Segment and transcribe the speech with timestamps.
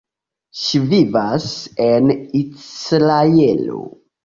[0.61, 1.45] Ŝi vivas
[1.85, 2.09] en
[2.41, 3.87] Izraelo.